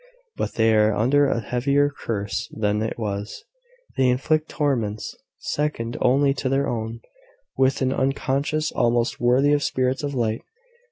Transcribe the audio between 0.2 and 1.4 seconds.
But they are under